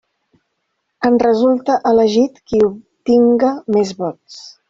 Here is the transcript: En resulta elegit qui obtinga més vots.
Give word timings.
En 1.09 1.19
resulta 1.23 1.75
elegit 1.91 2.41
qui 2.51 2.63
obtinga 2.71 3.53
més 3.77 3.95
vots. 4.03 4.43